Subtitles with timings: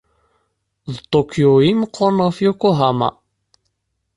[0.93, 3.09] D Tokyo i imeqqren ɣef Yokohama.